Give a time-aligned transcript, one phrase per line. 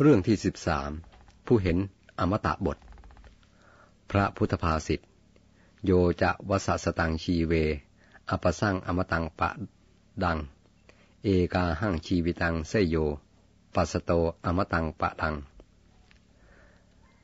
[0.00, 0.90] เรื่องที่สิบสาม
[1.46, 1.76] ผู้เห็น
[2.18, 2.78] อมตะบท
[4.10, 5.00] พระพุทธภาษิต
[5.84, 5.90] โย
[6.22, 7.52] จะวสสตังชีเว
[8.30, 9.50] อปสังอมตังปะ
[10.24, 10.38] ดัง
[11.24, 12.96] เอกาหังชีวิตังเสยโย
[13.74, 14.10] ปัสโต
[14.46, 15.34] อมตังปะดัง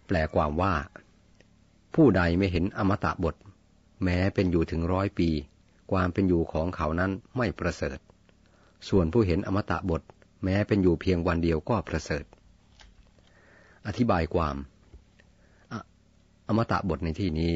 [0.07, 0.75] แปลความว่า
[1.95, 3.37] ผู้ใดไม่เห็นอมตะบท
[4.03, 5.29] แม้เป็นอยู่ถึงร้อยปี
[5.91, 7.99] ความเป็นอยู่ของเขานั้นไม่ประเสริฐ
[8.89, 10.03] ส่วนผู้เห็นอมตะบท
[10.45, 12.27] แม้เป็นอยู่เพียงวันเดียวก็ประเสริฐ
[13.87, 14.57] อธิบายความ
[16.49, 17.53] อมตะบทในที่นี้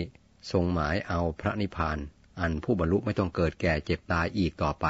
[0.53, 1.99] ทรงหมายเอาพระนิพพาน
[2.41, 4.87] อันผู้บรรลุไม่ต้องเกิดแก่เจ็บตายอีกต่อไป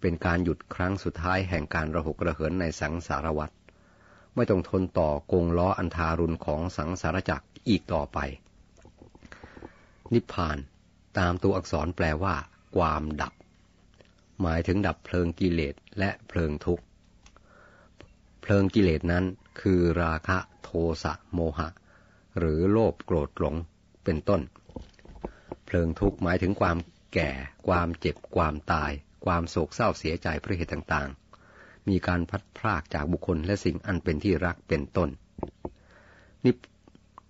[0.00, 3.50] เป็นการหยุดครั้งสุดท้ายแห่งการระหกระเหินในสังสารวัฏ
[4.34, 8.18] ไม่ต้องทนต่อกงล้ออันทารุณของสังสารจักรอีกต่อไป
[10.12, 10.58] นิพพาน
[11.18, 12.34] ตามตัวอักษรแปลว่า
[12.76, 13.32] ความดับ
[14.40, 16.84] หมายถึงดับเพลิงกิเลสและเพลิงทุกข์
[18.40, 19.24] เพลิงกิเลสนั้น
[19.60, 20.70] คือราคะโท
[21.02, 21.68] สะโมหะ
[22.38, 23.56] หรือโลภโกรธหลง
[24.04, 24.42] เป็นต้น
[25.64, 26.76] เพลิงทุกข์หมายถึงความ
[27.14, 27.30] แก่
[27.68, 28.92] ความเจ็บ ความตาย
[29.24, 35.10] ความโศกเศร้าเสียใจเพราะเหตุต่างๆ มีการพัดพรากจากบุคคลและสิ่งอันเป็นที่รักเป็นต้น
[36.44, 36.52] นิ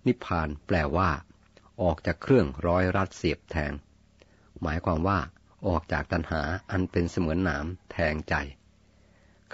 [0.07, 1.09] นิพพานแปลว่า
[1.81, 3.73] ออกจากเครื่องร้อยรัดเสียบแทง
[4.61, 5.19] หมายความว่า
[5.67, 8.35] ออกจากตัณหาอันเป็นเสมือนหนามแทงใจ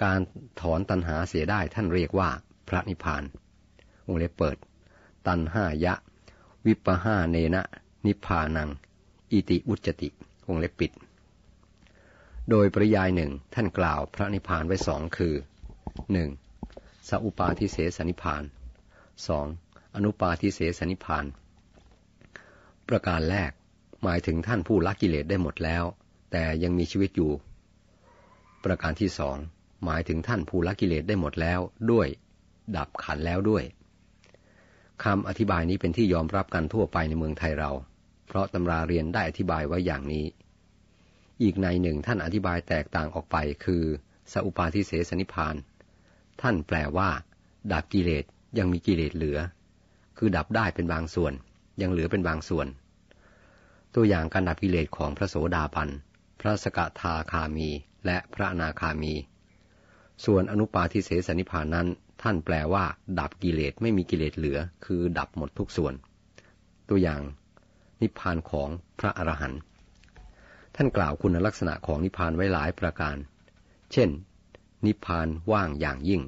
[0.02, 0.20] การ
[0.60, 2.28] ถอนตัณหาเสียได้ท่านเรียกว่า
[2.68, 3.22] พระนิพพาน
[4.06, 4.56] วงเล็บเปิด
[5.26, 5.94] ตันห้ายะ
[6.66, 7.62] วิปห้าเนนะ
[8.06, 8.68] นิพพานัง
[9.32, 10.08] อิติอุจติ
[10.46, 10.92] วงเล็บปิด
[12.50, 15.34] โดยปริยายหนึ่งท่านกล่าวพระนิพพานไว้สองคือ
[16.12, 16.30] หนึ่ง
[17.08, 18.42] สัพปาทิเสสนิพพาน
[19.26, 19.46] สอง
[19.94, 21.24] อนุปาทิเสสนิพพาน
[22.88, 23.50] ประการแรก
[24.02, 25.84] หมายถึงท่านผู้ละกิเลสได้หมดแล้ว
[26.32, 27.32] แต่ยังมีชีวิตอยู่
[28.64, 29.38] ประการที่สอง
[29.84, 32.08] หมายถึงท่านผู้ละกิเลสได้หมดแล้วด้วย
[32.76, 33.64] ดับขันแล้วด้วย
[35.04, 37.70] คำอธิบายนี้เป็นที่ยอมรับกันทั่วไปในเมืองไทยเรา
[38.26, 40.26] เพราะตำราเรียนได้อธิบายไว้อย่างนี้
[41.42, 43.84] อีกในหนึ่งท่านอธิบายแตกต่างออกไปคือ
[44.32, 45.54] สัพปาทิเสสนิพาน
[46.40, 47.10] ท่านแปลว่า
[47.72, 48.24] ดับกิเลส
[48.58, 49.38] ยังมีกิเลสเหลือ
[50.18, 51.32] คือดับได้เป็นบางส่วน
[51.82, 52.66] ยังเหลือเป็นบางส่วน
[53.94, 55.88] ตัวอย่างการดับกิเลสของพระโสดาบัน
[56.40, 57.68] พระสกทาคามี
[58.06, 59.14] และพระนาคามี
[60.24, 61.86] ส่วนอนุปาทิเสสนิพานนั้น
[62.22, 62.84] ท่านแปลว่า
[63.18, 65.94] ดับกิเลสไม่มีกิเลสเหลือ คือดับหมดทุกส่วน
[66.88, 67.20] ตัวอย่าง
[68.02, 68.68] นิพพานของ
[69.00, 69.60] พระอรหันต์
[70.76, 73.16] ท่านกล่าวคุณลักษณะของนิพพานไว้หลายประการ
[73.92, 74.08] เช่น
[74.86, 76.22] นิพพานว่างอย่างยิ่ง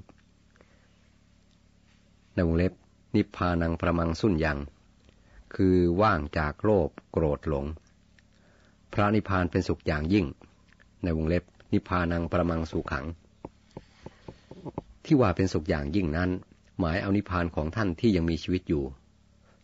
[2.34, 2.72] ในวงเล็บ
[3.16, 4.58] นิพพานังประมังสุนยัง
[5.54, 7.66] คือว่างจากโลภโกรธหลง
[8.92, 10.26] พระนิพพานเป็นสุขอย่างยิ่ง
[11.02, 13.06] ในวงเล็บ นิพพานังประมังสุขัง
[15.04, 16.30] ที่ว่าเป็นสุขอย่างยิ่งนั้น
[16.78, 18.84] หมายเอานิพานของท่านที่ยังมีชีวิตอยู่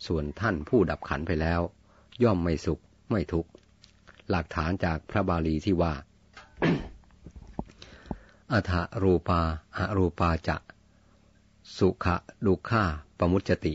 [0.06, 1.60] ส่วนท่านผู้ดับขันไปแล้ว
[2.22, 2.80] ย่อมไม่สุข
[3.10, 3.50] ไม่ทุกข์
[4.30, 5.94] หลักฐานจากพระบาลีที่ว่า
[8.52, 9.40] อัฐรูปา
[9.76, 10.56] อารูปาจะ
[11.78, 12.84] สุขะดุขา
[13.18, 13.74] ปมุจติ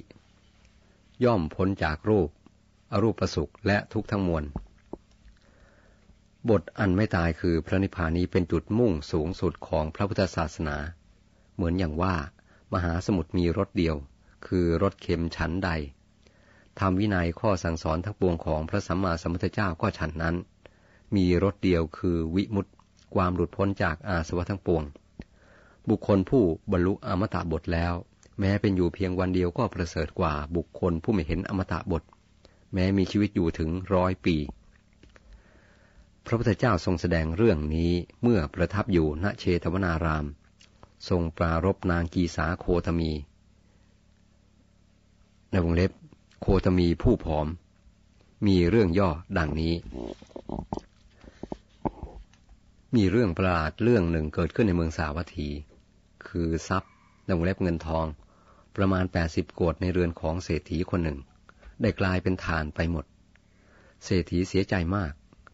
[1.24, 2.30] ย่อมพ้นจากรูป
[2.92, 4.44] อรูปสุขและทุกทั้งมวล
[6.50, 10.78] บทอันไม่ตายคือพระนิพพานนี้เป็นจุดมุ่งสูงสุดของพระพุทธศาสนา
[11.56, 12.16] เหมือนอย่างว่า
[12.74, 13.96] มหาสมุทรมีรถเดียว
[14.48, 15.70] คือรถเข็มชั้นใด
[16.80, 20.36] ทำวินัยข้อสั่งสอนทั้งปวงของพระสัมมาสัมพุทธเจ้าก็ฉันนั้น
[21.16, 22.72] มีรถเดียวคือวิมุตติ
[23.16, 24.84] ความหลุดพ้นจากอาสวะทั้งปวง
[25.90, 27.94] บุคคลผู้บรรลุอมตะบทแล้ว
[28.40, 32.04] แม้เป็นอยู่เพียงวันเดียวก็ประเสริฐกว่าบุคคลผู้ไม่เห็นอมตะบท
[32.74, 34.36] แม้มีชีวิตอยู่ถึงร้อยปี
[36.26, 37.92] พระพุทธเจ้าทรงแสดงเรื่องนี้
[38.22, 40.26] เมื่อประทับอยู่ณเชตวนาราม
[41.10, 43.12] ทรงปรารบนางกีสาโคตมี
[45.52, 45.92] ในวงเล็บ
[46.42, 47.48] โคตมีผู้ผอม
[48.48, 49.74] มีเรื่องย่อดังนี้
[52.96, 55.50] มีเรื่องประหลาดเรื่องหนึ่งเกิดขึ้นในเมืองสาวัตถี
[56.28, 56.92] คือทรัพย์
[57.26, 58.06] ในวงเล็บเงินทอง
[58.76, 61.18] ประมาณแปดสิบโกดในเรือนของเศรษฐีคนหนึ่ง
[61.82, 63.06] ได้กลายเป็นทานไปหมด
[64.06, 65.12] เศรษฐีเสียใจมาก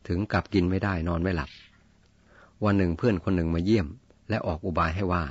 [0.07, 1.49] ถึงกับกินไม่ได้นอนไม่หลับ
[2.63, 3.87] วันหนึ่งเพื่อนคนหนึ่งมาเยี่ยม
[4.29, 5.23] และออกอุบายให้ว่า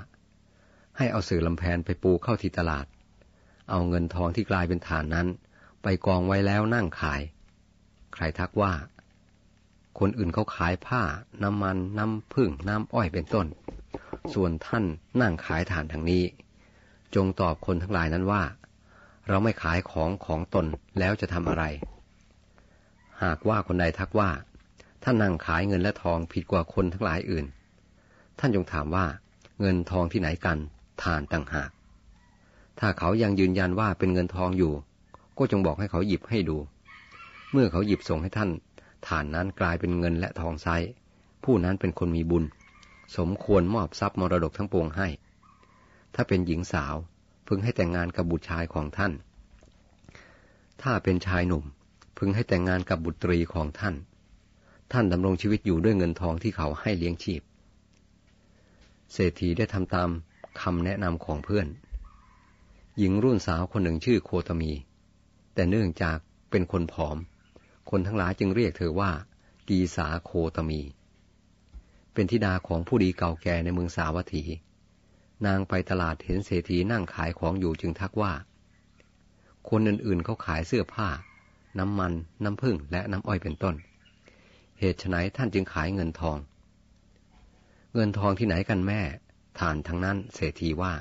[0.96, 2.86] ให้เอาสื่อลำแพนไปปูเข้าที่ตลาด
[3.70, 5.26] เอาเงินทองที่กลายเป็นฐานนั้น
[5.82, 7.20] ไปกองไว้แล้วนั่งขาย
[8.14, 8.72] ใครทักว่า
[9.98, 11.02] คนอื่นเขาขายผ้า
[11.42, 13.46] น้ำมัน น้ำพึ่งน้ำอ้อยเป็นต้น
[14.34, 14.84] ส่วนท่าน
[15.20, 16.24] นั่งขายฐานทางนี้
[17.14, 18.42] จงตอบคนทั้งหลายนั้นว่า
[19.28, 20.66] เราไม่ขายของของตน
[20.98, 21.64] แล้วจะทำอะไร
[23.22, 24.30] หากว่าคนใดทักว่า
[25.02, 27.46] ท่านนั่งขายเงินและทองผิดกว่าคนทั้งหลายอื่น
[28.38, 29.06] ท่านจงถามว่า
[29.60, 30.58] เงินทองที่ไหนกัน
[31.02, 31.70] ทานต่างหาก
[32.78, 34.72] ถ้าเขายังยืนยันว่าเป็นเงินทองอยู่
[35.38, 36.56] ก็จงบอกให้เขาหยิบให้ดู
[37.52, 38.50] เมื่อเขาหยิบส่งให้ท่าน
[39.06, 40.68] ฐานนั้นกลายเป็นเงินและทองไซ
[41.44, 42.44] ผู้นั้นเป็นคนมีบุญ
[43.16, 45.08] สมควรมอบทรัพย์มรดกทั้งปวงให้
[46.14, 46.94] ถ้าเป็นหญิงสาว
[47.48, 49.12] พึงให้แต่งงานกับบุตรชายของท่าน
[50.82, 51.64] ถ้าเป็นชายหนุ่ม
[52.18, 53.94] พึงให้แต่งงานกับบุตรีของท่าน
[54.92, 57.42] ท่านดำรงชีวิตอยู่ด้วยเงินทองที่เขาให้เลี้ยงชีพ
[59.12, 60.10] เศรษฐีได้ทำตาม
[60.60, 61.66] คำแนะนำของเพื่อน
[62.98, 64.72] หญิงรุ่นสาวคนหนึ่งชื่อโคตมี
[65.54, 66.18] แต่เนื่องจาก
[66.50, 67.16] เป็นคนผอม
[67.90, 69.12] คนทั้งหลายจึงเรียกเธอว่า
[69.68, 70.80] กีสาโคตมี
[72.12, 74.44] เป็นธิดาของผู้ดีเก่าแก่ในเมืองสาวัตถี
[75.46, 78.32] นางไปตลาดเห็นเศรษฐีนั่งขายของอยู่จึงทักว่า
[79.68, 81.08] คนอื่นๆเขาขายเสื้อผ้า
[81.78, 82.12] น้ำมัน
[82.44, 83.74] น้ำผึ้งและน้ำอ้อยเป็นต้น
[84.78, 86.36] เหตุไฉนท่านจึงขายเงินทอง
[87.98, 89.00] เงินทองที่ไหนกันแม่
[89.60, 90.92] ฐานทั้งนั้น เศรษฐีว่า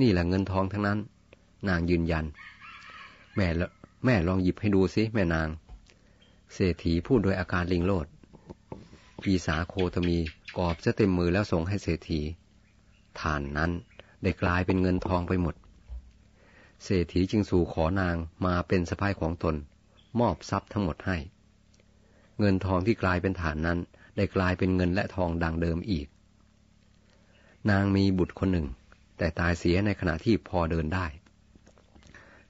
[0.00, 0.98] นี่แหละเงินทองทั้งนั้น
[1.68, 2.24] นางยืนยัน
[3.36, 3.68] แม่ละ
[4.04, 5.48] แม่ลองหยิบให้ดูสิแม่นาง
[6.54, 8.06] เศรษฐีพูดโดยอาการลิงโลด
[9.22, 10.18] ปีสาโคตมี
[10.58, 12.20] กอบจะเต็มมือแล้วส่งให้เศรษฐี
[13.20, 13.70] ฐานนั้น
[14.22, 15.54] ได้กลายเป็นเงินทองไปหมด
[16.84, 18.16] เศรษฐีจึงสู่ขอนาง
[18.46, 19.56] มาเป็นสะพายของตน
[20.20, 21.16] มอบทรัพย์ทั้งหมดให้
[22.38, 23.80] เงินทองที่กลายเป็นฐานนั้น
[24.18, 26.06] ได้กลายเป็นเงินและทองดังเดิมอีก
[27.70, 28.66] นางมีบุตรคนหนึ่ง
[29.18, 31.06] แต่ตายเสียในขณะที่พอเดินได้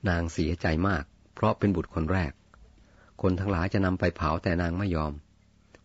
[0.09, 1.05] นางเสียใจมาก
[1.35, 2.33] เพราะเป็นบุตรคนแรก
[3.23, 5.13] คนทั้งหลายจะนำไปเผาแต่นางไม่ยอม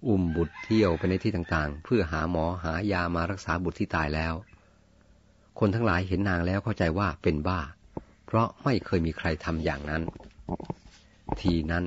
[0.07, 4.33] อุ้มบุตรเที่ยวไปในที่ต่างๆ เพื่อหาหมอหายามารักษาบุตรที่ตายแล้ว
[5.59, 7.61] คนทั้งหลายเห็นนางแล้วเข้าใจว่าเป็นบ้า
[8.25, 10.03] เพราะไม่เคยมีใครทำอย่างนั้น
[11.41, 11.83] ทีนั้น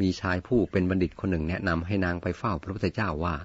[0.00, 3.36] มีชายผู้เป็นบัณฑิตคนหนึ่งแนะนำให้นางไปเฝ้าพระพุทธเจ้าว่า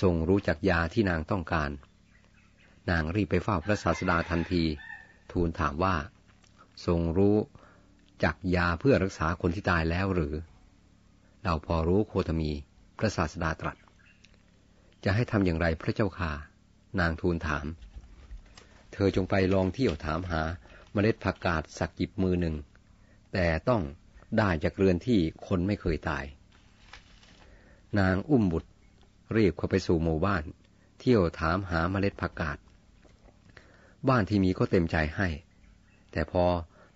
[0.00, 1.70] ทรงรู้จักยาที่นางต้องการ
[2.90, 4.64] นางรีบไปเฝ้าพระศาสดาทันที
[5.32, 5.96] ทูลถามว่า
[6.86, 7.36] ทรงรู้
[8.24, 10.34] จักยาเพื่อรักษาคนที่ตายแล้วหรือ
[11.44, 12.50] เราพอรู้โคตมี
[12.98, 13.76] พระศาสดาตรัส
[15.04, 16.32] จะให้ทำอย่างไรพระเจ้าค่ะ
[17.00, 17.66] นางทูลถาม
[18.92, 20.42] เธอจงไปลองเที่ยวถามหา
[20.92, 22.54] เมล็ดผักกาดสักจิบมือหนึ่ง
[23.32, 23.82] แต่ต้อง
[24.38, 26.24] ได้จากเรือนที่คนไม่เคยตาย
[27.98, 28.70] นางอุ้มบุตร
[29.36, 30.44] รีบเข้าไปสู่หมู่บ้าน
[30.98, 32.58] เที่ยวถามหาเมล็ดผักกาด
[34.08, 35.28] บ้านที่มีก็เต็มใจให้
[36.12, 36.44] แต่พอ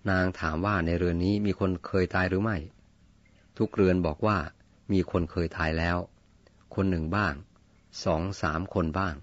[0.09, 2.57] นางถามว่าในเรือนนี้มีคนเคยตายหรือไม่
[3.57, 4.37] ทุกเรือนบอกว่า
[4.91, 5.97] มีคนเคยตายแล้ว
[6.75, 7.33] คนหนึ่งบ้าง
[8.05, 9.15] สองสามคนบ้าง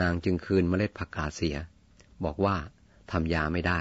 [0.00, 1.56] นางจึงคืนเมล็ดผักกาดเสีย
[2.24, 2.56] บอกว่า
[3.10, 3.80] ทำยาไม่ได้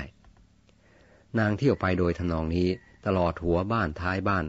[1.39, 2.67] นางเที่ยวไปโดยทนองนี้
[3.05, 4.45] ตลอดหัวบ้านท้ายบ้าน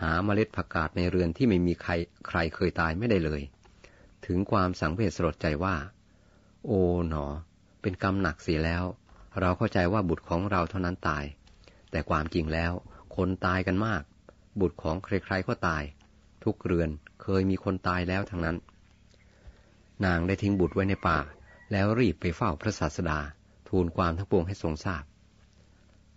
[0.00, 1.92] หาเมล็ดผักกาดในเรือนที่ไม่มีใคร
[2.28, 3.42] ใครเคยตายไม่ได้เลย
[4.26, 5.76] ถึงความสังเวชสลดใจว่า
[6.66, 7.26] โอ๋หนอ
[7.82, 8.84] เป็นกรรมหนักเสียแล้ว
[9.40, 11.24] เราเข้าใจว่าบุตรของเราเท่านั้นตาย
[11.90, 12.72] แต่ความจริงแล้ว
[13.16, 14.02] คนตายกันมาก
[14.60, 15.82] บุตรของใครๆก็ตาย
[16.44, 16.90] ทุกเรือน
[17.22, 18.56] เคยมีคนตายแล้วทั้งนั้น
[20.04, 21.18] นางได้ทิ้งบุตรไว้ในป่า
[21.72, 23.18] แล้วรีบไปเฝ้าพระศาสดา
[23.68, 25.04] ทูลความทั้งปวงให้ทรงทราบ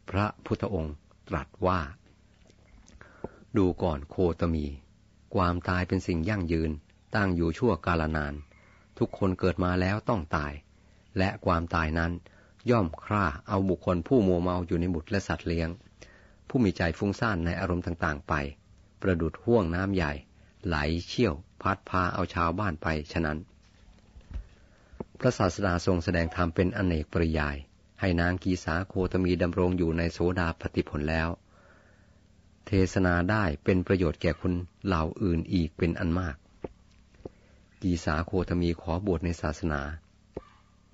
[0.09, 0.95] พระพุทธองค์
[1.31, 1.79] ตรัสว่า
[3.57, 4.65] ดูก่อนโคตมี
[5.35, 6.71] ความตายเป็นสิ่งยั่งยืน
[7.15, 8.33] ตั้งอยู่ชั่วกาลนาน
[8.97, 10.53] ทุกคนเกิดมาแล้วต้องตาย
[11.17, 12.11] และความตายนั้น
[12.69, 15.69] ย่อมฆ่าเอาบุคคลผู้มัวเมาอยู่ในบุตรและสัตว์เลี้ยง
[16.47, 18.33] ผู้มีใจฟุ้งซ่านในอารมณ์ต่างๆ ไป
[19.01, 20.13] ประดุดห่วงน้ำใหญ่
[20.65, 23.37] ไหลเชี่ยว พัดพาเอาชาวบ้านไปฉะนั้น
[25.19, 27.57] พระศาสดาทรงแสดงธรรมเป็นอเนกปริยาย
[28.03, 31.29] ให้นางกีสาโคตมีดำรงอยู่ในโสดาปฏิผลแล้ว
[32.67, 34.53] เทศนาได้เป็นประโยชน์แก่คน
[34.85, 36.35] เหล่าอื่นอีกเป็นอันมาก
[37.81, 39.81] กีสาโคตมีขอบวชในศาสนา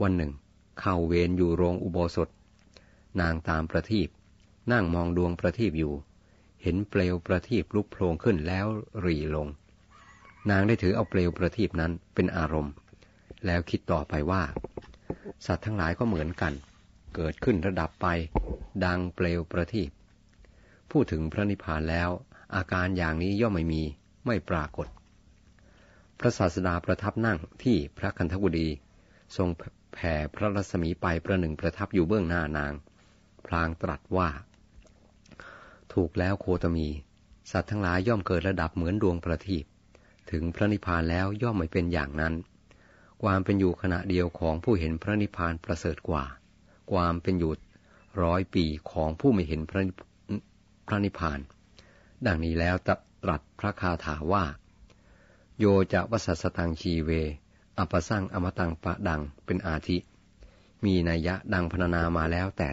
[0.01, 0.31] วันหนึ่ง
[0.79, 2.29] เข้าเวรอยู่โรงอุโบสถ
[3.21, 4.09] นางตามประทีป
[4.71, 5.93] นั่งมองดวงประทีปอยู่
[6.61, 8.65] เห็นเปลวประทีปลุกโผล่ขึ้นแล้ว
[9.05, 9.47] รีลง
[10.49, 12.73] นางได้ถือเอาเปลวประทีปนั้นเป็นอารมณ์
[13.45, 14.43] แล้วคิดต่อไปว่า
[15.45, 16.53] สัตว์ทั้งหลายก็เหมือนกัน
[17.19, 18.07] เกิดขึ้นระดับไป
[18.85, 19.89] ดังเปลวประทีป
[20.91, 22.09] พูดถึงพระนิพพานแล้ว
[22.55, 23.83] อาการอย่างนี้ย่อมไม่มี
[24.25, 24.87] ไม่ปรากฏ
[26.19, 28.67] พระศาสดาประทับนั่งที่พระคันธกุฎี
[29.37, 29.49] ทรง
[29.93, 32.73] แผ่พระรัศมีไปประหนึ่งประทับอยู่เบื้องหน้านาง
[33.45, 34.29] พลางตรัสว่า
[35.93, 36.87] ถูกแล้วโคตมี
[37.51, 39.65] สัตว์ทั้งหลายย่อมเกิดระดับเหมือนดวงประทีป
[40.31, 42.33] ถึงพระนิพพานแล้วย่อมไม่เป็นอย่างนั้น
[43.23, 46.25] ความเป็นอยู่ขณะเดียวของผู้เห็นพระนิพพานประเสริฐกว่า
[46.91, 47.53] ความเป็นอยู่
[48.23, 49.83] ร้อยปีของผู้ไม่เห็นพระ
[50.87, 51.39] พระนิพพาน
[52.25, 52.89] ดังนี้แล้วต
[53.29, 54.45] รัสพระคาถาว่า
[55.59, 57.09] โยจะวสัสตังชีเว
[57.77, 59.97] อปสังอมตังปะดังเป็นอาทิ
[60.83, 62.67] มีนัยยะดังพรรณนามาแล้วแต่